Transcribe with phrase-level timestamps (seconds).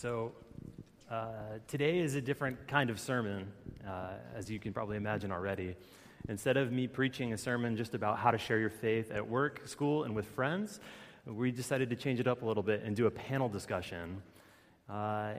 [0.00, 0.30] So,
[1.10, 3.50] uh, today is a different kind of sermon,
[3.84, 5.74] uh, as you can probably imagine already.
[6.28, 9.66] Instead of me preaching a sermon just about how to share your faith at work,
[9.66, 10.78] school, and with friends,
[11.26, 14.22] we decided to change it up a little bit and do a panel discussion.
[14.88, 15.32] Uh,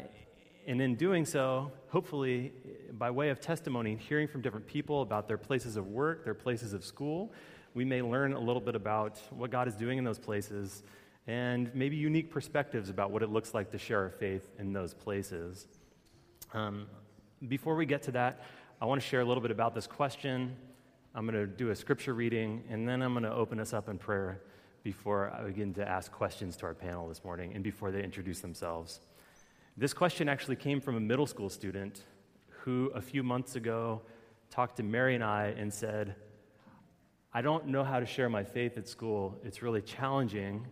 [0.67, 2.51] and in doing so, hopefully,
[2.97, 6.73] by way of testimony, hearing from different people about their places of work, their places
[6.73, 7.31] of school,
[7.75, 10.83] we may learn a little bit about what God is doing in those places
[11.29, 14.95] and maybe unique perspectives about what it looks like to share our faith in those
[14.95, 15.67] places.
[16.55, 16.87] Um,
[17.47, 18.43] before we get to that,
[18.81, 20.55] I want to share a little bit about this question.
[21.13, 23.89] I'm going to do a scripture reading, and then I'm going to open us up
[23.89, 24.41] in prayer
[24.81, 28.39] before I begin to ask questions to our panel this morning and before they introduce
[28.39, 28.99] themselves.
[29.77, 32.05] This question actually came from a middle school student
[32.49, 34.01] who, a few months ago,
[34.49, 36.15] talked to Mary and I and said,
[37.35, 39.37] I don't know how to share my faith at school.
[39.43, 40.65] It's really challenging.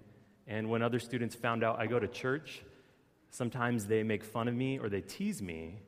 [0.48, 2.64] And when other students found out I go to church,
[3.30, 5.80] sometimes they make fun of me or they tease me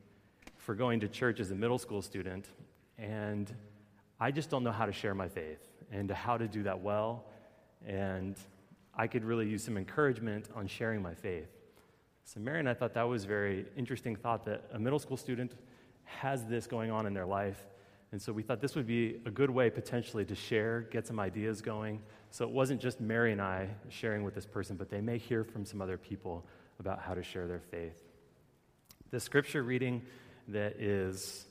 [0.58, 2.46] for going to church as a middle school student.
[2.98, 3.52] And
[4.20, 7.24] I just don't know how to share my faith and how to do that well.
[7.86, 8.36] And
[8.94, 11.48] I could really use some encouragement on sharing my faith.
[12.24, 15.16] So Mary and I thought that was a very interesting thought that a middle school
[15.16, 15.52] student
[16.04, 17.66] has this going on in their life.
[18.12, 21.20] And so we thought this would be a good way potentially to share, get some
[21.20, 22.02] ideas going.
[22.30, 25.44] So it wasn't just Mary and I sharing with this person, but they may hear
[25.44, 26.44] from some other people
[26.80, 28.02] about how to share their faith.
[29.10, 30.02] The scripture reading
[30.48, 31.46] that is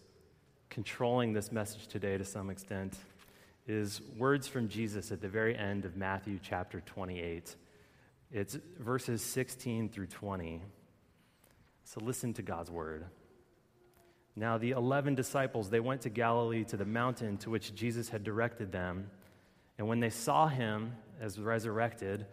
[0.69, 2.97] controlling this message today to some extent
[3.67, 7.55] is words from Jesus at the very end of Matthew chapter 28.
[8.31, 10.61] It's verses 16 through 20.
[11.83, 13.05] So listen to God's word.
[14.35, 18.23] Now, the 11 disciples, they went to Galilee to the mountain to which Jesus had
[18.23, 19.09] directed them.
[19.77, 22.25] And when they saw him as resurrected,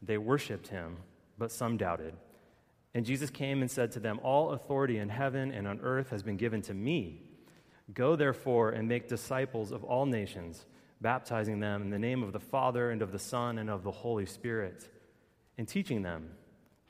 [0.00, 0.96] they worshiped him,
[1.38, 2.14] but some doubted.
[2.94, 6.22] And Jesus came and said to them, All authority in heaven and on earth has
[6.22, 7.22] been given to me.
[7.94, 10.66] Go therefore and make disciples of all nations,
[11.00, 13.90] baptizing them in the name of the Father and of the Son and of the
[13.90, 14.88] Holy Spirit,
[15.58, 16.30] and teaching them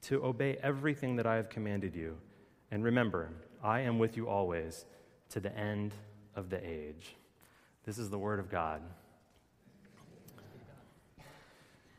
[0.03, 2.19] to obey everything that I have commanded you.
[2.71, 3.31] And remember,
[3.63, 4.85] I am with you always
[5.31, 5.95] to the end
[6.35, 7.15] of the age.
[7.85, 8.83] This is the word of God.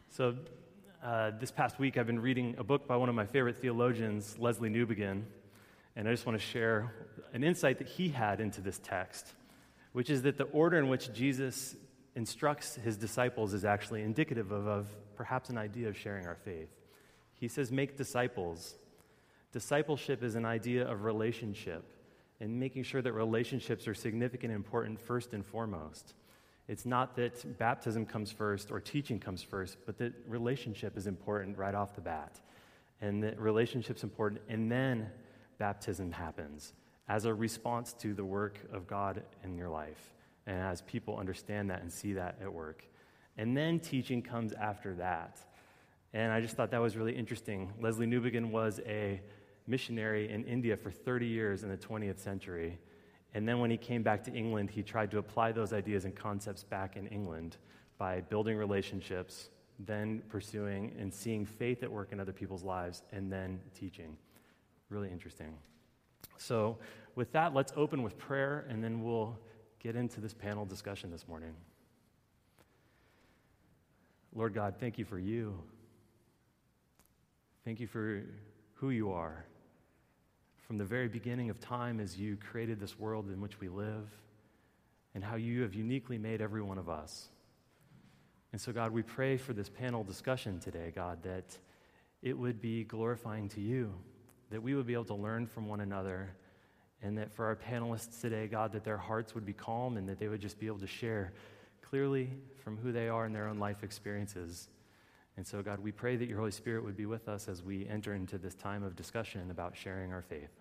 [0.09, 0.35] So,
[1.01, 4.35] uh, this past week, I've been reading a book by one of my favorite theologians,
[4.39, 5.23] Lesslie Newbigin,
[5.95, 6.93] and I just want to share
[7.33, 9.33] an insight that he had into this text,
[9.93, 11.75] which is that the order in which Jesus
[12.15, 16.69] instructs his disciples is actually indicative of, of perhaps an idea of sharing our faith.
[17.39, 18.75] He says, Make disciples.
[19.53, 21.83] Discipleship is an idea of relationship
[22.39, 26.15] and making sure that relationships are significant and important first and foremost.
[26.67, 31.55] It's not that baptism comes first or teaching comes first, but that relationship is important
[31.55, 32.41] right off the bat.
[32.99, 35.09] And that relationship's important, and then
[35.59, 36.73] baptism happens
[37.07, 40.13] as a response to the work of God in your life.
[40.47, 42.83] And as people understand that and see that at work.
[43.37, 45.37] And then teaching comes after that.
[46.11, 47.71] And I just thought that was really interesting.
[47.79, 49.21] Lesslie Newbigin was a
[49.67, 52.77] missionary in India for 30 years in the 20th century.
[53.33, 56.15] And then when he came back to England, he tried to apply those ideas and
[56.15, 57.57] concepts back in England
[57.97, 63.31] by building relationships, then pursuing and seeing faith at work in other people's lives, and
[63.31, 64.17] then teaching.
[64.89, 65.57] Really interesting.
[66.37, 66.77] So,
[67.15, 69.37] with that, let's open with prayer, and then we'll
[69.79, 71.53] get into this panel discussion this morning.
[74.35, 75.59] Lord God, thank you for you.
[77.65, 78.23] Thank you for
[78.75, 79.45] who you are
[80.67, 84.09] from the very beginning of time as you created this world in which we live
[85.13, 87.27] and how you have uniquely made every one of us.
[88.51, 91.57] And so, God, we pray for this panel discussion today, God, that
[92.21, 93.93] it would be glorifying to you,
[94.51, 96.29] that we would be able to learn from one another,
[97.01, 100.19] and that for our panelists today, God, that their hearts would be calm and that
[100.19, 101.33] they would just be able to share
[101.81, 102.29] clearly
[102.63, 104.69] from who they are in their own life experiences.
[105.35, 107.87] And so, God, we pray that your Holy Spirit would be with us as we
[107.87, 110.51] enter into this time of discussion about sharing our faith.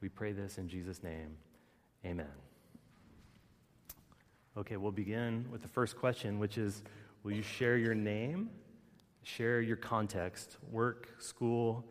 [0.00, 1.36] We pray this in Jesus' name.
[2.04, 2.26] Amen.
[4.56, 6.82] Okay, we'll begin with the first question, which is
[7.22, 8.50] Will you share your name,
[9.22, 11.84] share your context, work, school,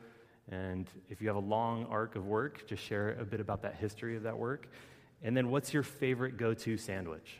[0.49, 3.75] and if you have a long arc of work, just share a bit about that
[3.75, 4.67] history of that work.
[5.23, 7.39] And then, what's your favorite go to sandwich?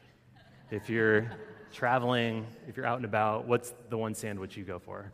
[0.72, 1.30] If you're
[1.74, 5.12] traveling, if you're out and about, what's the one sandwich you go for?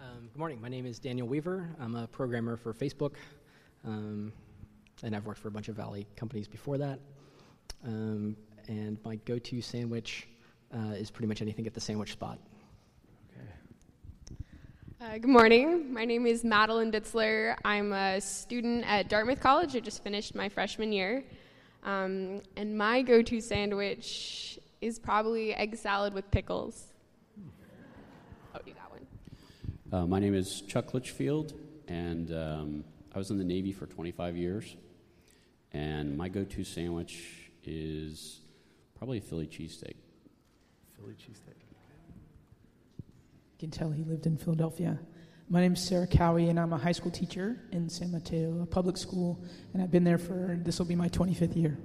[0.00, 0.60] Um, good morning.
[0.60, 1.68] My name is Daniel Weaver.
[1.78, 3.12] I'm a programmer for Facebook,
[3.84, 4.32] um,
[5.04, 6.98] and I've worked for a bunch of Valley companies before that.
[7.86, 8.36] Um,
[8.66, 10.26] and my go to sandwich
[10.74, 12.40] uh, is pretty much anything at the sandwich spot.
[13.32, 14.36] Okay.
[15.00, 15.94] Uh, good morning.
[15.94, 17.54] My name is Madeline Ditzler.
[17.64, 19.76] I'm a student at Dartmouth College.
[19.76, 21.22] I just finished my freshman year.
[21.82, 26.84] Um, and my go to sandwich is probably egg salad with pickles.
[28.54, 29.06] Oh, you got one.
[29.92, 31.54] Uh, my name is Chuck Litchfield,
[31.88, 32.84] and um,
[33.14, 34.76] I was in the Navy for 25 years.
[35.72, 38.40] And my go to sandwich is
[38.96, 39.94] probably a Philly cheesesteak.
[40.96, 41.54] Philly cheesesteak.
[42.98, 44.98] You can tell he lived in Philadelphia.
[45.52, 48.66] My name is Sarah Cowie, and I'm a high school teacher in San Mateo, a
[48.66, 49.42] public school,
[49.74, 51.76] and I've been there for this will be my 25th year.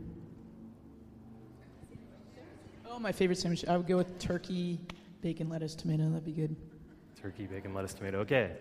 [2.87, 3.65] Oh, my favorite sandwich.
[3.65, 4.79] I would go with turkey,
[5.21, 6.07] bacon, lettuce, tomato.
[6.09, 6.55] That'd be good.
[7.19, 8.19] Turkey, bacon, lettuce, tomato.
[8.19, 8.51] Okay.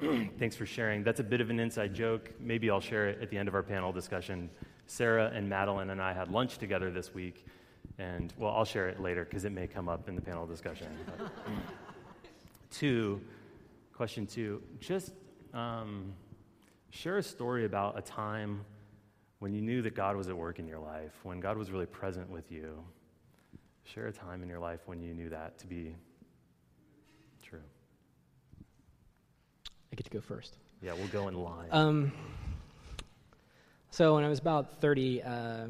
[0.38, 1.04] Thanks for sharing.
[1.04, 2.30] That's a bit of an inside joke.
[2.40, 4.48] Maybe I'll share it at the end of our panel discussion.
[4.86, 7.44] Sarah and Madeline and I had lunch together this week,
[7.98, 10.88] and well, I'll share it later because it may come up in the panel discussion.
[12.70, 13.20] two,
[13.96, 15.12] question two, just
[15.54, 16.12] um,
[16.90, 18.60] share a story about a time
[19.38, 21.86] when you knew that God was at work in your life, when God was really
[21.86, 22.84] present with you.
[23.84, 25.94] Share a time in your life when you knew that to be
[27.42, 27.62] true.
[29.92, 30.58] I get to go first.
[30.82, 31.68] Yeah, we'll go in line.
[31.70, 32.12] Um,
[33.90, 35.68] so when I was about 30, uh, uh,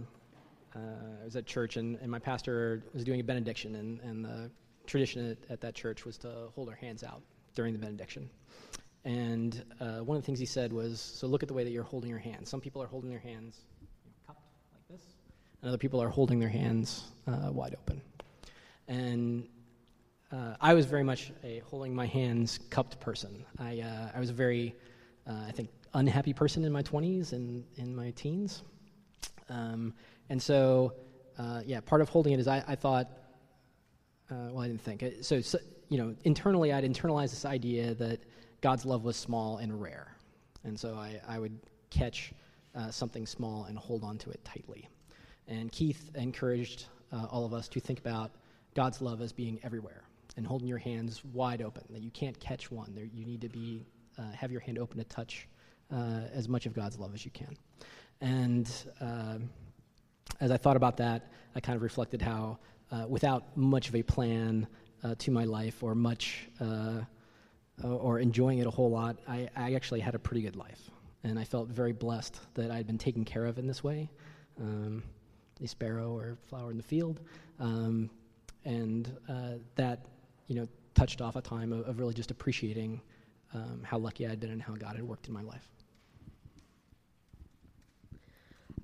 [0.75, 4.51] I was at church, and, and my pastor was doing a benediction, and, and the
[4.87, 7.23] tradition at, at, that church was to hold our hands out
[7.57, 8.31] during the benediction.
[9.05, 11.71] And uh, one of the things he said was, so look at the way that
[11.71, 12.49] you're holding your hands.
[12.49, 13.59] Some people are holding their hands
[14.05, 14.41] you know, cupped
[14.73, 15.07] like this,
[15.63, 18.01] and other people are holding their hands uh, wide open.
[18.89, 19.49] And
[20.33, 23.45] uh, I was very much a holding my hands cupped person.
[23.59, 24.75] I, uh, I was a very,
[25.29, 28.65] uh, I think, unhappy person in my 20s and in my teens.
[29.49, 29.95] Um,
[30.29, 30.95] and so,
[31.39, 33.09] uh, yeah, part of holding it is I, I thought,
[34.29, 35.05] well, I didn't think.
[35.23, 35.59] So, so,
[35.89, 38.21] you know, internally, I'd internalized this idea that
[38.61, 40.17] God's love was small and rare.
[40.65, 41.59] And so I, I would
[41.91, 42.33] catch
[42.75, 44.89] uh, something small and hold on to it tightly.
[45.49, 46.87] And Keith encouraged
[47.31, 48.33] all of us to think about
[48.75, 50.03] God's love as being everywhere
[50.37, 52.93] and holding your hands wide open, that you can't catch one.
[52.95, 53.87] There, you need to be,
[54.19, 55.49] uh, have your hand open to touch
[55.93, 57.57] uh, as much of God's love as you can.
[58.21, 59.39] And uh,
[60.41, 62.59] as I thought about that, I kind of reflected how,
[62.93, 64.67] uh, without much of a plan
[65.03, 67.01] uh, to my life or much, uh,
[67.83, 70.91] or enjoying it a whole lot, I, I, actually had a pretty good life.
[71.25, 74.09] And I felt very blessed that I'd been taken care of in this way.
[74.61, 75.03] Um,
[75.63, 77.21] a sparrow or flower in the field.
[77.61, 78.11] Um,
[78.65, 79.15] and
[79.77, 80.07] that
[80.47, 83.01] you know, touched off a time of, of really just appreciating
[83.55, 85.69] um, how lucky I'd been and how God had worked in my life.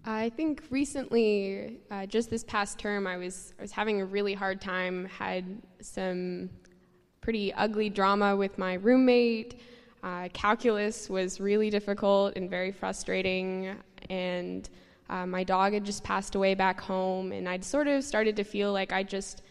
[0.05, 4.35] I think recently, uh, just this past term, I was I was having a really
[4.35, 5.05] hard time.
[5.07, 6.51] Had some
[7.21, 9.61] pretty ugly drama with my roommate.
[10.03, 13.77] Uh, calculus was really difficult and very frustrating,
[14.11, 14.69] and
[15.09, 18.45] uh, my dog had just passed away back home, and I'd sort of started to
[18.45, 19.43] feel like I just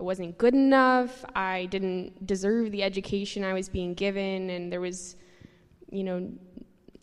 [0.00, 1.22] I wasn't good enough.
[1.34, 5.16] I didn't deserve the education I was being given, and there was,
[5.90, 6.32] you know,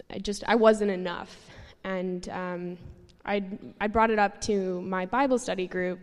[0.10, 1.38] I just I wasn't enough.
[1.84, 2.78] And um,
[3.26, 3.44] I
[3.82, 6.00] I brought it up to my Bible study group,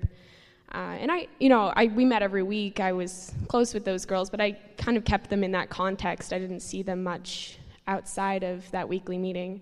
[0.74, 2.80] uh, and I you know I we met every week.
[2.80, 6.32] I was close with those girls, but I kind of kept them in that context.
[6.32, 9.60] I didn't see them much outside of that weekly meeting,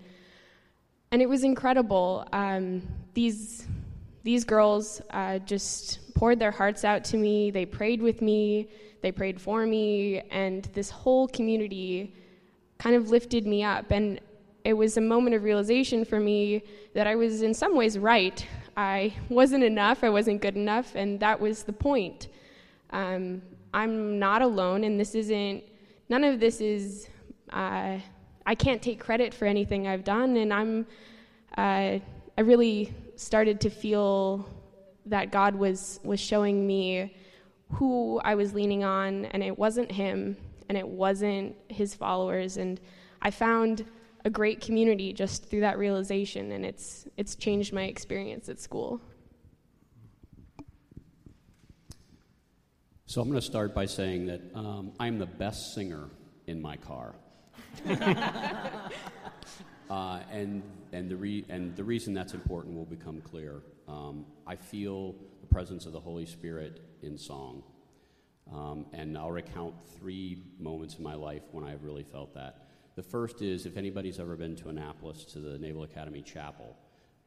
[1.11, 2.27] and it was incredible.
[2.33, 2.81] Um,
[3.13, 3.67] these
[4.23, 7.51] these girls uh, just poured their hearts out to me.
[7.51, 8.69] They prayed with me,
[9.01, 12.15] they prayed for me, and this whole community
[12.77, 13.91] kind of lifted me up.
[13.91, 14.19] And
[14.63, 16.63] it was a moment of realization for me
[16.93, 18.45] that I was in some ways right.
[18.77, 22.27] I wasn't enough, I wasn't good enough, and that was the point.
[22.91, 23.41] Um,
[23.73, 25.63] I'm not alone, and this isn't,
[26.09, 27.09] none of this is,
[27.51, 27.97] uh,
[28.45, 30.85] I can't take credit for anything I've done, and I'm,
[31.57, 31.99] uh,
[32.37, 34.49] I really started to feel
[35.05, 37.15] that God was was showing me
[37.73, 40.37] who I was leaning on, and it wasn't Him,
[40.69, 42.79] and it wasn't His followers, and
[43.21, 43.85] I found
[44.23, 49.01] a great community just through that realization, and it's it's changed my experience at school.
[53.05, 56.09] So I'm going to start by saying that um, I'm the best singer
[56.47, 57.13] in my car.
[59.89, 60.63] uh, and
[60.93, 63.63] and the, re- and the reason that's important will become clear.
[63.87, 67.63] Um, I feel the presence of the Holy Spirit in song.
[68.51, 72.60] Um, and I'll recount three moments in my life when I've really felt that.
[72.95, 76.75] The first is if anybody's ever been to Annapolis to the Naval Academy Chapel,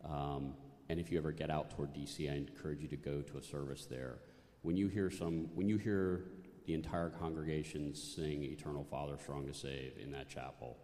[0.04, 0.54] um,
[0.90, 3.42] and if you ever get out toward DC, I encourage you to go to a
[3.42, 4.18] service there.
[4.62, 6.24] When you hear some, when you hear
[6.66, 10.76] the entire congregation sing Eternal Father, Strong to Save in that chapel,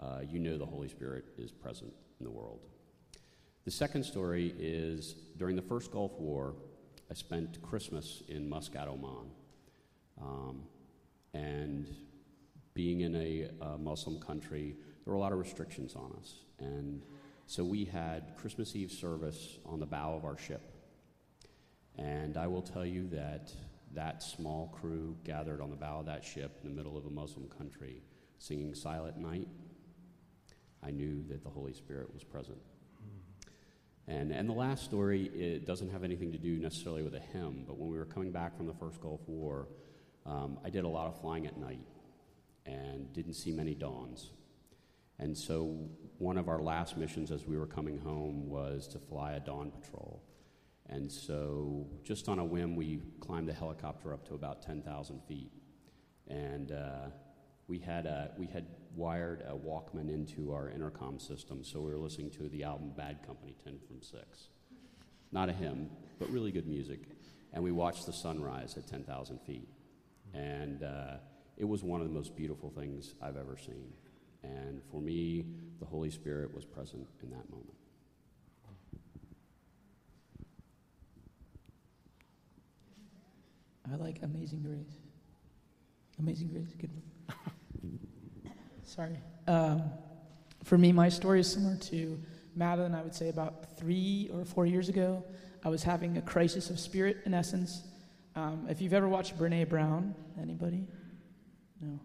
[0.00, 2.60] uh, you know the Holy Spirit is present in the world.
[3.64, 6.54] The second story is during the first Gulf War,
[7.10, 9.30] I spent Christmas in Muscat, Oman.
[10.20, 10.62] Um,
[11.32, 11.88] and
[12.78, 16.34] being in a, a Muslim country, there were a lot of restrictions on us.
[16.60, 17.02] And
[17.46, 20.62] so we had Christmas Eve service on the bow of our ship.
[21.96, 23.50] And I will tell you that
[23.94, 27.10] that small crew gathered on the bow of that ship in the middle of a
[27.10, 28.00] Muslim country
[28.38, 29.48] singing Silent Night,
[30.80, 32.58] I knew that the Holy Spirit was present.
[34.06, 37.64] And, and the last story, it doesn't have anything to do necessarily with a hymn,
[37.66, 39.66] but when we were coming back from the first Gulf War,
[40.24, 41.80] um, I did a lot of flying at night
[42.68, 44.30] and didn't see many dawns.
[45.18, 49.32] And so one of our last missions as we were coming home was to fly
[49.32, 50.22] a dawn patrol.
[50.90, 55.52] And so, just on a whim, we climbed a helicopter up to about 10,000 feet.
[56.28, 57.10] And uh,
[57.66, 61.98] we, had a, we had wired a Walkman into our intercom system, so we were
[61.98, 64.24] listening to the album Bad Company 10 from 6.
[65.30, 67.00] Not a hymn, but really good music.
[67.52, 69.68] And we watched the sunrise at 10,000 feet.
[70.32, 71.16] And uh,
[71.58, 73.92] it was one of the most beautiful things I've ever seen.
[74.44, 75.44] And for me,
[75.80, 77.74] the Holy Spirit was present in that moment.
[83.92, 84.98] I like Amazing Grace.
[86.20, 87.98] Amazing Grace, good one.
[88.84, 89.18] Sorry.
[89.48, 89.82] Um,
[90.62, 92.20] for me, my story is similar to
[92.54, 92.94] Madeline.
[92.94, 95.24] I would say about three or four years ago,
[95.64, 97.82] I was having a crisis of spirit, in essence.
[98.36, 100.86] Um, if you've ever watched Brene Brown, anybody?
[101.80, 101.98] No.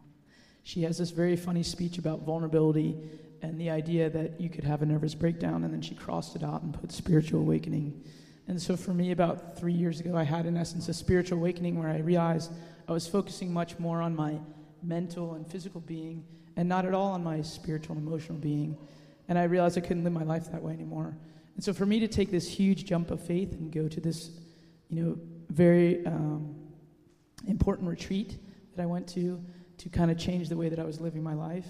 [0.63, 2.97] She has this very funny speech about vulnerability
[3.41, 6.43] and the idea that you could have a nervous breakdown, and then she crossed it
[6.43, 8.01] out and put spiritual awakening.
[8.47, 11.77] And so for me, about three years ago, I had, in essence, a spiritual awakening
[11.77, 12.51] where I realized
[12.87, 14.39] I was focusing much more on my
[14.81, 16.25] mental and physical being
[16.55, 18.77] and not at all on my spiritual and emotional being.
[19.27, 21.17] And I realized I couldn't live my life that way anymore.
[21.55, 24.31] And so for me to take this huge jump of faith and go to this,
[24.89, 25.17] you know,
[25.49, 26.55] very um,
[27.47, 28.37] important retreat
[28.75, 29.43] that I went to
[29.83, 31.67] to kind of change the way that I was living my life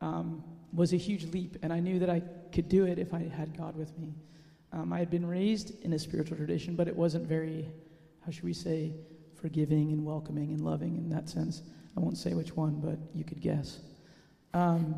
[0.00, 0.42] um,
[0.72, 1.56] was a huge leap.
[1.62, 2.20] And I knew that I
[2.52, 4.12] could do it if I had God with me.
[4.72, 7.68] Um, I had been raised in a spiritual tradition, but it wasn't very,
[8.26, 8.92] how should we say,
[9.40, 11.62] forgiving and welcoming and loving in that sense.
[11.96, 13.78] I won't say which one, but you could guess.
[14.52, 14.96] Um,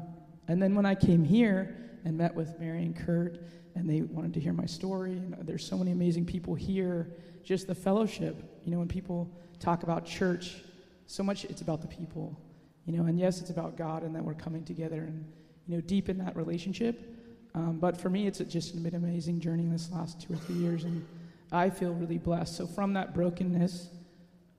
[0.49, 3.39] and then when I came here and met with Mary and Kurt,
[3.75, 7.13] and they wanted to hear my story, and there's so many amazing people here,
[7.45, 8.43] just the fellowship.
[8.65, 10.63] You know, when people talk about church,
[11.07, 12.41] so much it's about the people.
[12.87, 15.25] You know, and yes, it's about God and that we're coming together and,
[15.67, 17.15] you know, deep in that relationship.
[17.55, 20.57] Um, but for me, it's just been an amazing journey this last two or three
[20.57, 21.05] years, and
[21.51, 22.57] I feel really blessed.
[22.57, 23.89] So from that brokenness,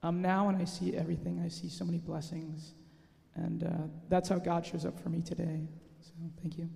[0.04, 2.74] um, now when I see everything, I see so many blessings,
[3.36, 3.70] and uh,
[4.10, 5.62] that's how God shows up for me today.
[6.02, 6.70] So thank you.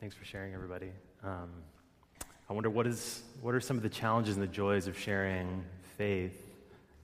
[0.00, 0.90] Thanks for sharing, everybody.
[1.22, 1.48] Um,
[2.50, 5.64] I wonder what is what are some of the challenges and the joys of sharing
[5.96, 6.44] faith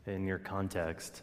[0.07, 1.23] in your context.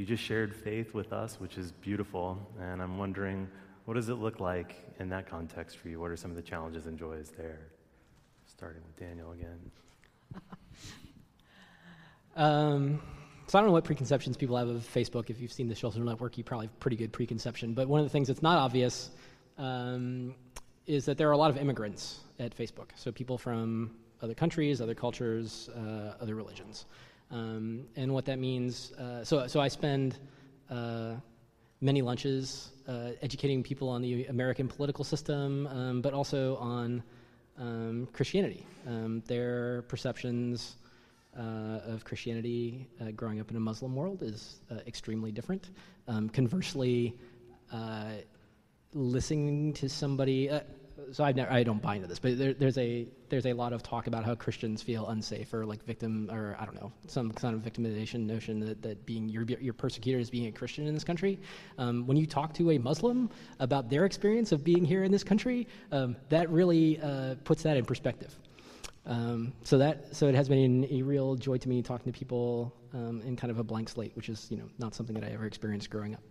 [0.00, 3.46] You just shared faith with us, which is beautiful, and I'm wondering
[3.84, 6.00] what does it look like in that context for you?
[6.00, 7.58] What are some of the challenges and joys there?
[8.46, 9.70] Starting with Daniel again.
[12.36, 13.02] um,
[13.46, 15.28] so I don't know what preconceptions people have of Facebook.
[15.28, 17.74] If you've seen the social network, you probably have pretty good preconception.
[17.74, 19.10] But one of the things that's not obvious
[19.58, 20.34] um,
[20.86, 22.88] is that there are a lot of immigrants at Facebook.
[22.94, 23.90] So people from
[24.22, 26.86] other countries, other cultures, uh, other religions.
[27.30, 30.18] Um, and what that means, uh, so, so I spend
[30.68, 31.14] uh,
[31.80, 37.02] many lunches uh, educating people on the American political system, um, but also on
[37.58, 40.76] um, Christianity, um, their perceptions
[41.38, 45.70] uh, of Christianity uh, growing up in a Muslim world is extremely different.
[46.08, 47.16] Um, conversely,
[48.92, 50.50] listening to somebody,
[51.12, 53.72] so I've never, I don't buy into this, but there, there's a there's a lot
[53.72, 57.30] of talk about how Christians feel unsafe or like victim or I don't know some
[57.32, 60.94] kind of victimization notion that, that being your your persecutor is being a Christian in
[60.94, 61.38] this country.
[61.78, 65.24] Um, when you talk to a Muslim about their experience of being here in this
[65.24, 68.34] country, um, that really uh, puts that in perspective.
[69.06, 72.74] Um, so that so it has been a real joy to me talking to people
[72.92, 75.32] um, in kind of a blank slate, which is you know not something that I
[75.32, 76.22] ever experienced growing up.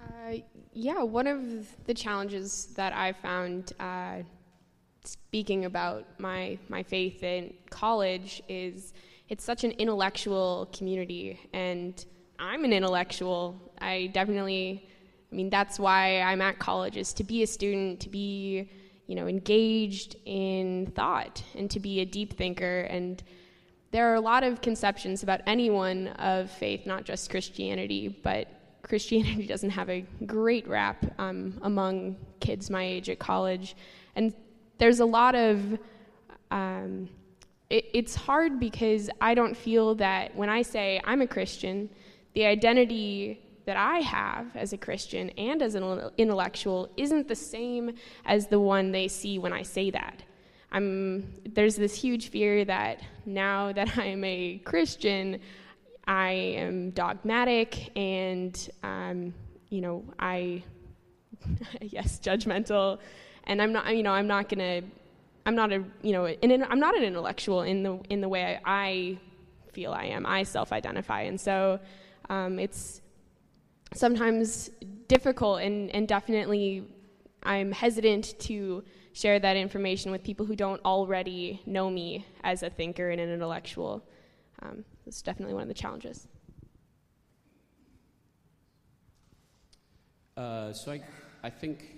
[0.00, 0.36] Uh,
[0.78, 4.18] yeah, one of the challenges that I found uh,
[5.02, 8.92] speaking about my my faith in college is
[9.28, 12.04] it's such an intellectual community, and
[12.38, 13.60] I'm an intellectual.
[13.80, 14.88] I definitely,
[15.32, 18.70] I mean, that's why I'm at college is to be a student, to be,
[19.08, 22.82] you know, engaged in thought, and to be a deep thinker.
[22.82, 23.20] And
[23.90, 28.46] there are a lot of conceptions about anyone of faith, not just Christianity, but
[28.88, 33.76] Christianity doesn't have a great rap um, among kids my age at college.
[34.16, 34.34] And
[34.78, 35.78] there's a lot of,
[36.50, 37.08] um,
[37.70, 41.90] it, it's hard because I don't feel that when I say I'm a Christian,
[42.34, 47.94] the identity that I have as a Christian and as an intellectual isn't the same
[48.24, 50.22] as the one they see when I say that.
[50.72, 55.40] I'm, there's this huge fear that now that I'm a Christian,
[56.08, 59.34] I am dogmatic and, um,
[59.68, 60.64] you know, I,
[61.80, 62.98] yes, judgmental,
[63.44, 64.82] and I'm not, you know, I'm not gonna,
[65.46, 68.58] I'm not a, you know, an, I'm not an intellectual in the in the way
[68.64, 69.18] I
[69.72, 70.26] feel I am.
[70.26, 71.78] I self-identify, and so
[72.28, 73.02] um, it's
[73.94, 74.70] sometimes
[75.08, 76.86] difficult and, and definitely
[77.42, 82.70] I'm hesitant to share that information with people who don't already know me as a
[82.70, 84.04] thinker and an intellectual.
[84.62, 86.28] Um, it's definitely one of the challenges.
[90.36, 91.00] Uh, so I,
[91.42, 91.96] I think,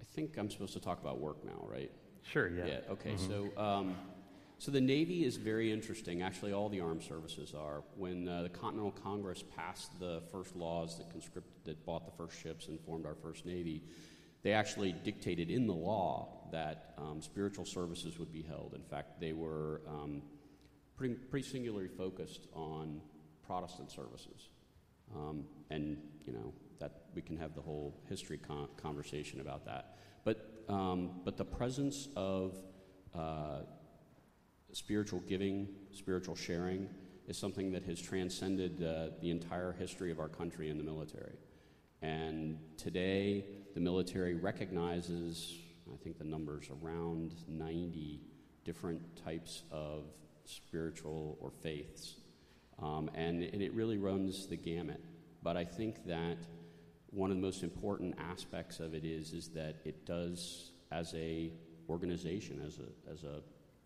[0.00, 1.90] I think I'm supposed to talk about work now, right?
[2.22, 2.48] Sure.
[2.48, 2.66] Yeah.
[2.66, 2.78] Yeah.
[2.92, 3.10] Okay.
[3.10, 3.50] Mm-hmm.
[3.54, 3.96] So, um,
[4.58, 6.22] so the Navy is very interesting.
[6.22, 7.82] Actually, all the armed services are.
[7.96, 12.40] When uh, the Continental Congress passed the first laws that conscripted, that bought the first
[12.40, 13.82] ships and formed our first Navy,
[14.42, 18.72] they actually dictated in the law that um, spiritual services would be held.
[18.74, 20.22] In fact, they were um,
[21.02, 23.00] pretty, pretty singularly focused on
[23.44, 24.50] Protestant services.
[25.12, 29.96] Um, and, you know, that we can have the whole history con- conversation about that.
[30.24, 32.56] But, um, but the presence of
[33.16, 33.62] uh,
[34.72, 36.88] spiritual giving, spiritual sharing,
[37.26, 41.34] is something that has transcended uh, the entire history of our country in the military.
[42.00, 43.44] And today,
[43.74, 45.58] the military recognizes,
[45.92, 48.20] I think the number's around 90
[48.64, 50.04] different types of
[50.44, 52.16] spiritual or faiths.
[52.78, 55.00] Um, and, and it really runs the gamut.
[55.42, 56.38] But I think that
[57.10, 61.52] one of the most important aspects of it is, is that it does, as a
[61.88, 63.42] organization, as a, as a,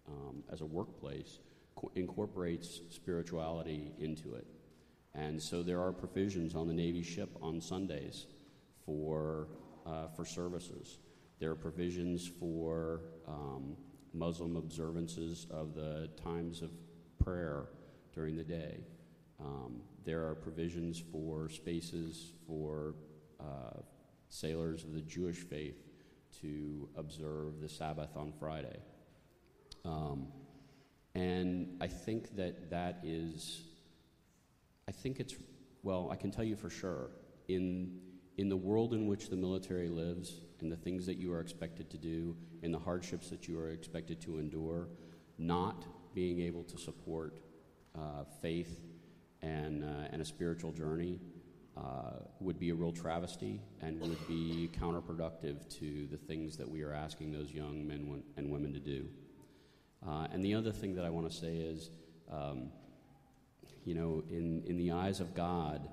[0.09, 1.41] um, as a workplace,
[1.75, 4.47] co- incorporates spirituality into it.
[5.15, 8.27] And so there are provisions on the Navy ship on Sundays
[8.85, 9.49] for,
[9.87, 10.99] uh, for services.
[11.39, 13.77] There are provisions for um,
[14.17, 16.71] Muslim observances of the times of
[17.23, 17.67] prayer
[18.15, 18.81] during the day.
[19.39, 22.95] Um, there are provisions for spaces for
[23.39, 23.81] uh,
[24.29, 25.77] sailors of the Jewish faith
[26.41, 28.79] to observe the Sabbath on Friday.
[29.85, 30.29] Um,
[31.15, 33.63] and I think that that is,
[34.89, 35.35] I think it's,
[35.83, 37.11] well, I can tell you for sure,
[37.49, 37.99] in,
[38.37, 41.91] in the world in which the military lives, and the things that you are expected
[41.91, 44.89] to do, and the hardships that you are expected to endure,
[45.39, 47.39] not being able to support
[47.95, 48.81] uh, faith
[49.43, 51.21] and, uh, and a spiritual journey
[51.77, 56.83] uh, would be a real travesty and would be counterproductive to the things that we
[56.83, 59.07] are asking those young men and women to do.
[60.07, 61.91] Uh, and the other thing that I want to say is,
[62.33, 62.71] um,
[63.85, 65.89] you know, in, in the eyes of God,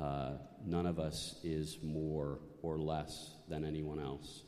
[0.00, 0.32] uh,
[0.64, 4.42] none of us is more or less than anyone else.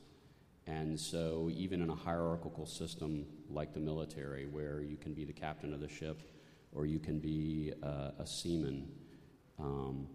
[0.67, 5.33] And so, even in a hierarchical system like the military, where you can be the
[5.33, 6.23] captain of the ship
[6.73, 8.89] or you can be uh, a seaman,
[9.59, 10.09] um,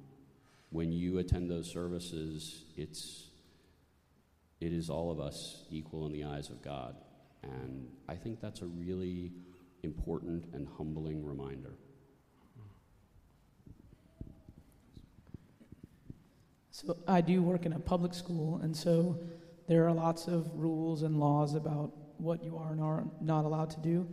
[0.69, 3.27] when you attend those services, it's,
[4.59, 6.95] it is all of us equal in the eyes of God.
[7.43, 9.31] And I think that's a really
[9.83, 11.73] important and humbling reminder.
[16.83, 19.19] So I do work in a public school, and so
[19.67, 23.69] there are lots of rules and laws about what you are and are not allowed
[23.71, 24.07] to do.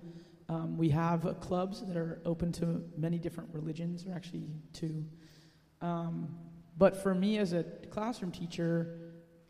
[0.51, 5.03] Um, we have uh, clubs that are open to many different religions, or actually two.
[5.81, 6.37] Um,
[6.77, 8.99] but for me as a classroom teacher,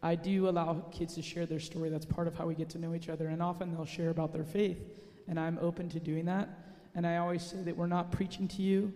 [0.00, 1.88] I do allow kids to share their story.
[1.88, 3.26] That's part of how we get to know each other.
[3.26, 4.78] And often they'll share about their faith,
[5.26, 6.48] and I'm open to doing that.
[6.94, 8.92] And I always say that we're not preaching to you.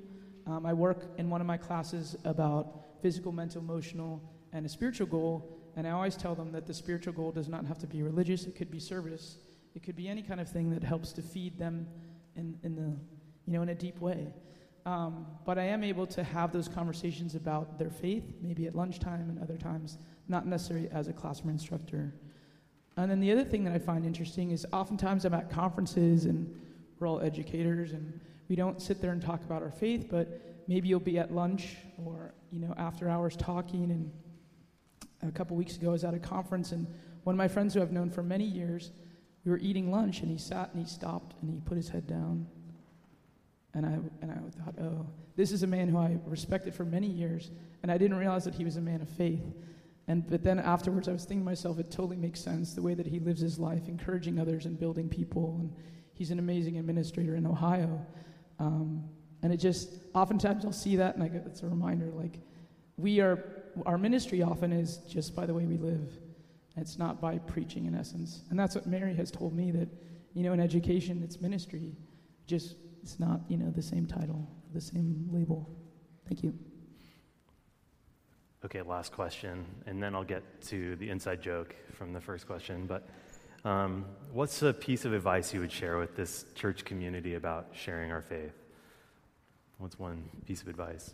[0.47, 5.07] Um, I work in one of my classes about physical, mental, emotional, and a spiritual
[5.07, 5.59] goal.
[5.77, 8.45] And I always tell them that the spiritual goal does not have to be religious,
[8.45, 9.39] it could be service.
[9.75, 11.87] It could be any kind of thing that helps to feed them
[12.37, 12.95] in, in the,
[13.47, 14.33] you know, in a deep way.
[14.85, 19.31] Um, but I am able to have those conversations about their faith, maybe at lunchtime
[19.31, 22.13] and other times, not necessarily as a classroom instructor.
[22.97, 26.55] And then the other thing that I find interesting is oftentimes I'm at conferences and
[26.99, 30.89] we're all educators and we don't sit there and talk about our faith, but maybe
[30.89, 33.91] you'll be at lunch or you know after hours talking.
[33.91, 34.13] And
[35.23, 36.87] a couple weeks ago, I was at a conference, and
[37.25, 38.91] one of my friends who I've known for many years,
[39.45, 42.07] we were eating lunch, and he sat and he stopped and he put his head
[42.07, 42.47] down,
[43.75, 47.07] And I, and I thought, oh, this is a man who I respected for many
[47.07, 47.51] years,
[47.83, 49.45] and I didn't realize that he was a man of faith.
[50.09, 52.95] And, but then afterwards, I was thinking to myself, it totally makes sense the way
[52.95, 55.57] that he lives his life, encouraging others and building people.
[55.61, 55.73] And
[56.13, 58.05] he's an amazing administrator in Ohio.
[58.59, 59.05] Um,
[59.43, 62.39] and it just, oftentimes I'll see that, and I get, it's a reminder like,
[62.97, 63.45] we are,
[63.87, 66.13] our ministry often is just by the way we live.
[66.77, 68.43] It's not by preaching in essence.
[68.51, 69.89] And that's what Mary has told me that,
[70.35, 71.93] you know, in education, it's ministry.
[72.47, 75.69] Just, it's not, you know, the same title, the same label.
[76.29, 76.55] Thank you.
[78.65, 82.87] Okay, last question, and then I'll get to the inside joke from the first question.
[82.87, 83.09] But
[83.69, 88.13] um, what's a piece of advice you would share with this church community about sharing
[88.13, 88.62] our faith?
[89.83, 91.13] What's one piece of advice?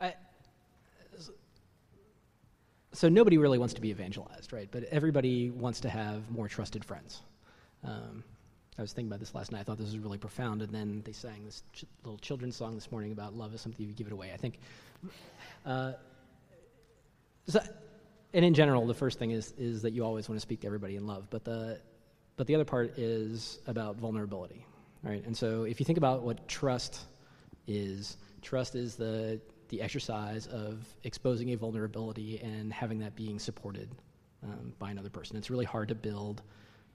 [0.00, 0.14] I,
[2.92, 4.68] so nobody really wants to be evangelized, right?
[4.68, 7.22] But everybody wants to have more trusted friends.
[7.84, 8.24] Um,
[8.76, 9.60] I was thinking about this last night.
[9.60, 10.60] I thought this was really profound.
[10.62, 13.86] And then they sang this ch- little children's song this morning about love is something
[13.86, 14.32] you give it away.
[14.34, 14.58] I think.
[15.64, 15.92] Uh,
[17.46, 17.60] so,
[18.34, 20.66] and in general, the first thing is is that you always want to speak to
[20.66, 21.28] everybody in love.
[21.30, 21.80] But the
[22.36, 24.66] but the other part is about vulnerability,
[25.02, 25.24] right?
[25.24, 27.00] And so if you think about what trust
[27.66, 33.90] is, trust is the the exercise of exposing a vulnerability and having that being supported
[34.42, 35.36] um, by another person.
[35.36, 36.42] It's really hard to build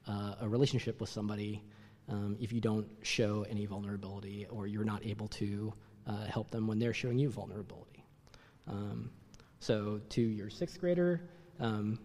[0.08, 1.62] uh, a relationship with somebody
[2.08, 5.72] um, if you don't show any vulnerability or you're not able to
[6.06, 8.04] uh, help them when they're showing you vulnerability.
[8.68, 9.10] Um,
[9.60, 11.22] so, to your sixth grader,
[11.60, 11.98] um,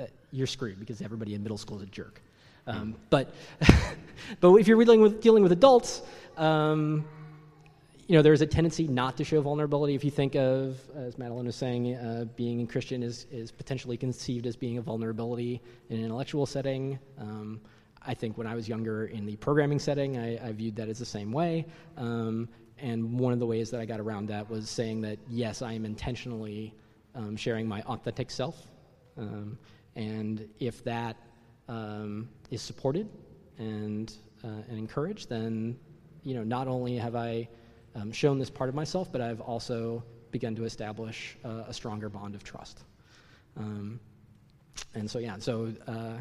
[0.00, 2.22] uh, you're screwed because everybody in middle school is a jerk.
[2.70, 3.34] Um, but,
[4.40, 6.02] but if you're dealing with, dealing with adults,
[6.36, 7.04] um,
[8.06, 9.94] you know, there's a tendency not to show vulnerability.
[9.94, 13.96] If you think of, as Madeline was saying, uh, being a Christian is, is potentially
[13.96, 16.98] conceived as being a vulnerability in an intellectual setting.
[17.18, 17.60] Um,
[18.04, 20.98] I think when I was younger in the programming setting, I, I viewed that as
[20.98, 21.66] the same way.
[21.96, 25.60] Um, and one of the ways that I got around that was saying that, yes,
[25.62, 26.74] I am intentionally
[27.14, 28.56] um, sharing my authentic self.
[29.18, 29.58] Um,
[29.94, 31.16] and if that
[31.70, 33.08] um, is supported
[33.58, 34.12] and,
[34.44, 35.78] uh, and encouraged, then,
[36.24, 37.48] you know, not only have I
[37.94, 40.02] um, shown this part of myself, but I've also
[40.32, 42.82] begun to establish uh, a stronger bond of trust.
[43.56, 44.00] Um,
[44.94, 46.16] and so, yeah, so, uh,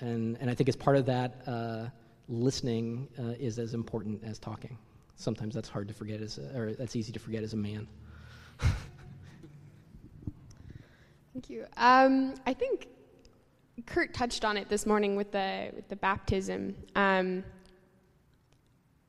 [0.00, 1.86] and, and I think as part of that, uh,
[2.28, 4.76] listening uh, is as important as talking.
[5.16, 7.86] Sometimes that's hard to forget, as a, or that's easy to forget as a man.
[11.32, 11.66] Thank you.
[11.76, 12.88] Um, I think
[13.88, 16.76] Kurt touched on it this morning with the with the baptism.
[16.94, 17.42] Um,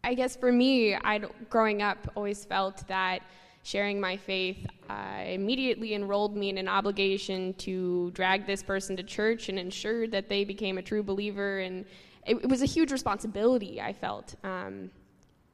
[0.03, 3.21] I guess for me, I growing up always felt that
[3.63, 9.03] sharing my faith uh, immediately enrolled me in an obligation to drag this person to
[9.03, 11.85] church and ensure that they became a true believer, and
[12.25, 13.81] it, it was a huge responsibility.
[13.81, 14.89] I felt, um,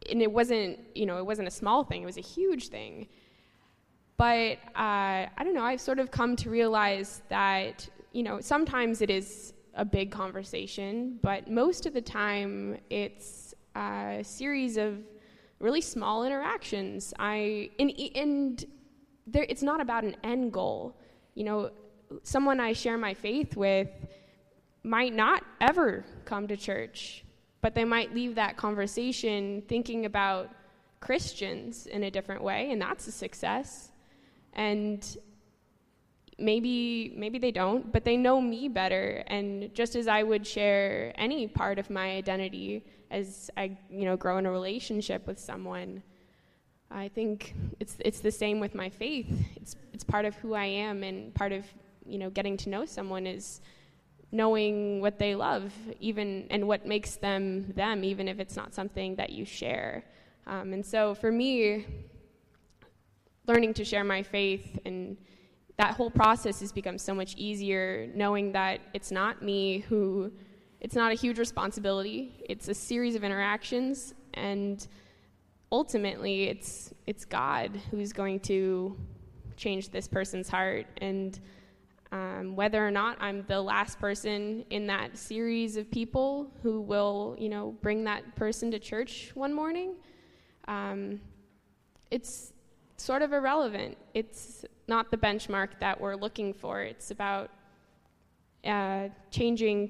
[0.07, 3.07] and it wasn't, you know, it wasn't a small thing; it was a huge thing.
[4.17, 5.63] But uh, I don't know.
[5.63, 11.19] I've sort of come to realize that, you know, sometimes it is a big conversation,
[11.21, 14.99] but most of the time it's a series of
[15.59, 17.13] really small interactions.
[17.19, 18.65] I and, and
[19.27, 20.95] there, it's not about an end goal.
[21.33, 21.71] You know,
[22.23, 23.89] someone I share my faith with
[24.83, 27.25] might not ever come to church,
[27.59, 30.51] but they might leave that conversation thinking about
[31.01, 33.91] Christians in a different way, and that's a success.
[34.53, 35.05] And
[36.37, 39.23] maybe maybe they don't, but they know me better.
[39.27, 44.17] And just as I would share any part of my identity as I you know
[44.17, 46.03] grow in a relationship with someone,
[46.91, 49.27] I think it's it's the same with my faith.
[49.55, 51.65] It's it's part of who I am, and part of
[52.05, 53.61] you know getting to know someone is
[54.31, 59.15] knowing what they love, even and what makes them them, even if it's not something
[59.15, 60.03] that you share.
[60.47, 61.85] Um, and so for me,
[63.47, 65.17] learning to share my faith and
[65.77, 70.31] that whole process has become so much easier knowing that it's not me who
[70.81, 72.43] it's not a huge responsibility.
[72.47, 74.85] It's a series of interactions and
[75.71, 78.95] ultimately it's it's god who's going to
[79.57, 80.85] change this person's heart.
[81.01, 81.39] And
[82.11, 87.35] um, whether or not i'm the last person in that series of people who will
[87.37, 89.95] you know bring that person to church one morning
[90.67, 91.19] um,
[92.11, 92.53] it's
[92.97, 96.81] sort of irrelevant it's not the benchmark that we're looking for.
[96.81, 97.49] It's about
[98.63, 99.89] uh, changing,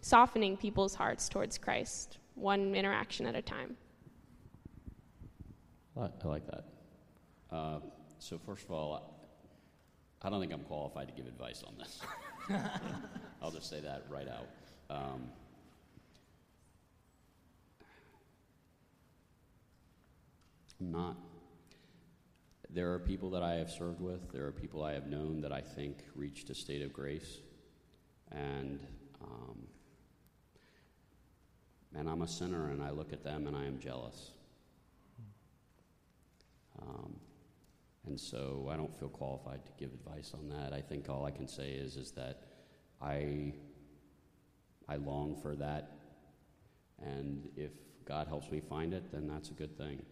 [0.00, 3.76] softening people's hearts towards Christ, one interaction at a time.
[5.96, 6.64] I like that.
[7.50, 7.80] Uh,
[8.18, 9.18] so, first of all,
[10.22, 12.00] I don't think I'm qualified to give advice on this.
[13.42, 14.48] I'll just say that right out.
[14.88, 15.28] Um,
[20.80, 21.16] I'm not.
[22.72, 25.52] There are people that I have served with, there are people I have known that
[25.52, 27.38] I think reached a state of grace.
[28.30, 28.86] And,
[29.20, 29.66] um,
[31.96, 34.30] and I'm a sinner, and I look at them and I am jealous.
[36.80, 37.16] Um,
[38.06, 40.72] and so I don't feel qualified to give advice on that.
[40.72, 42.42] I think all I can say is, is that
[43.02, 43.52] I,
[44.88, 45.90] I long for that.
[47.02, 47.72] And if
[48.04, 50.02] God helps me find it, then that's a good thing.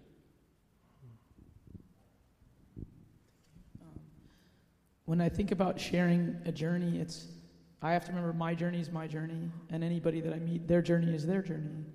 [5.09, 7.29] When I think about sharing a journey, it's
[7.81, 10.83] I have to remember my journey is my journey, and anybody that I meet, their
[10.83, 11.87] journey is their journey.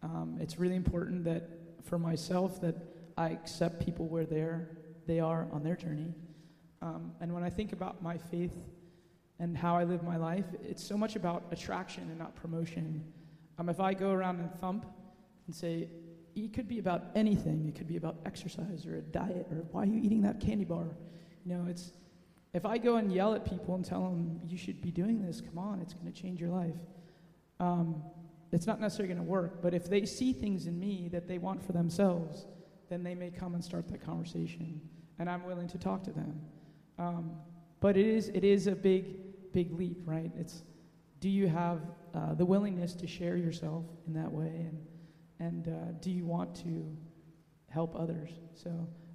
[0.00, 1.48] Um, it's really important that
[1.82, 2.76] for myself that
[3.16, 4.68] I accept people where they're
[5.08, 6.14] they are on their journey.
[6.82, 8.54] Um, and when I think about my faith
[9.40, 13.02] and how I live my life, it's so much about attraction and not promotion.
[13.58, 14.86] Um, if I go around and thump
[15.48, 15.88] and say,
[16.36, 17.66] it could be about anything.
[17.66, 20.64] It could be about exercise or a diet or why are you eating that candy
[20.64, 20.86] bar?
[21.44, 21.90] You know, it's
[22.54, 25.40] if I go and yell at people and tell them, you should be doing this,
[25.40, 26.76] come on, it's going to change your life,
[27.60, 28.02] um,
[28.50, 29.62] it's not necessarily going to work.
[29.62, 32.46] But if they see things in me that they want for themselves,
[32.90, 34.80] then they may come and start that conversation.
[35.18, 36.40] And I'm willing to talk to them.
[36.98, 37.32] Um,
[37.80, 40.30] but it is, it is a big, big leap, right?
[40.36, 40.62] It's
[41.20, 41.80] do you have
[42.14, 44.68] uh, the willingness to share yourself in that way?
[44.68, 44.86] And,
[45.38, 46.84] and uh, do you want to
[47.70, 48.30] help others?
[48.54, 48.70] So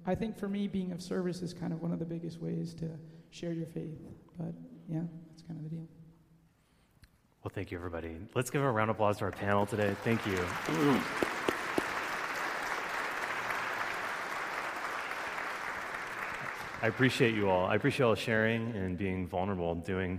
[0.06, 2.74] I think for me, being of service is kind of one of the biggest ways
[2.74, 2.88] to
[3.30, 3.98] share your faith.
[4.38, 4.54] But
[4.88, 5.86] yeah, that's kind of the deal.
[7.44, 8.16] Well, thank you, everybody.
[8.34, 9.94] Let's give a round of applause to our panel today.
[10.02, 10.38] Thank you.
[16.80, 17.66] I appreciate you all.
[17.66, 20.18] I appreciate all sharing and being vulnerable doing,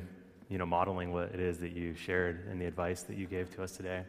[0.49, 3.53] you know, modeling what it is that you shared and the advice that you gave
[3.55, 4.03] to us today.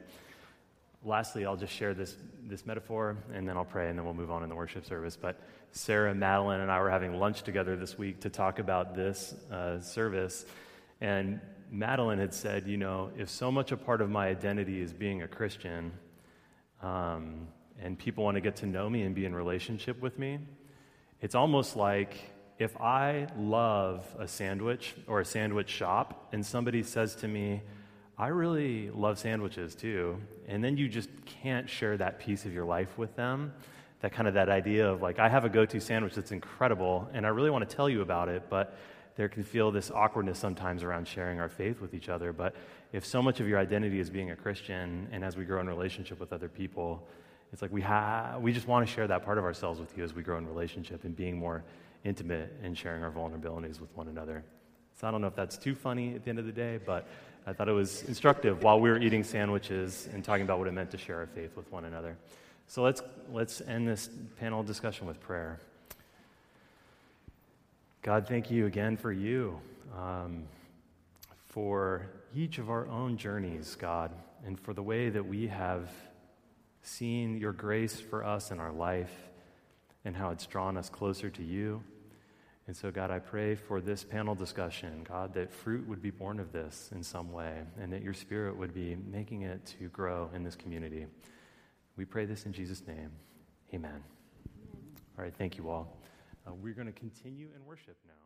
[1.02, 4.30] Lastly, I'll just share this, this metaphor and then I'll pray and then we'll move
[4.30, 5.16] on in the worship service.
[5.16, 5.40] But
[5.72, 9.80] Sarah, Madeline, and I were having lunch together this week to talk about this uh,
[9.80, 10.44] service.
[11.00, 14.92] And Madeline had said, you know, if so much a part of my identity is
[14.92, 15.92] being a Christian,
[16.82, 17.48] um,
[17.80, 20.38] and people want to get to know me and be in relationship with me,
[21.22, 22.14] it's almost like
[22.58, 27.62] if I love a sandwich or a sandwich shop, and somebody says to me,
[28.20, 32.66] I really love sandwiches too, and then you just can't share that piece of your
[32.66, 33.54] life with them.
[34.00, 37.26] That kind of that idea of like i have a go-to sandwich that's incredible and
[37.26, 38.78] i really want to tell you about it but
[39.16, 42.32] there can feel this awkwardness sometimes around sharing our faith with each other.
[42.32, 42.54] But
[42.92, 45.68] if so much of your identity is being a christian and as we grow in
[45.68, 47.06] relationship with other people
[47.52, 50.04] it's like we, ha- we just want to share that part of ourselves with you
[50.04, 51.64] as we grow in relationship and being more
[52.04, 54.44] intimate and sharing our vulnerabilities with one another.
[54.98, 57.08] So i don't know if that's too funny at the end of the day but
[57.46, 60.72] i thought it was instructive while we were eating sandwiches and talking about what it
[60.72, 62.16] meant to share our faith with one another
[62.70, 65.58] so let's, let's end this panel discussion with prayer.
[68.00, 69.58] God, thank you again for you,
[69.98, 70.44] um,
[71.48, 74.12] for each of our own journeys, God,
[74.46, 75.90] and for the way that we have
[76.84, 79.16] seen your grace for us in our life
[80.04, 81.82] and how it's drawn us closer to you.
[82.70, 86.38] And so, God, I pray for this panel discussion, God, that fruit would be born
[86.38, 90.30] of this in some way and that your spirit would be making it to grow
[90.32, 91.06] in this community.
[91.96, 93.10] We pray this in Jesus' name.
[93.74, 93.90] Amen.
[93.90, 94.02] Amen.
[95.18, 95.96] All right, thank you all.
[96.46, 98.19] Uh, we're going to continue in worship now.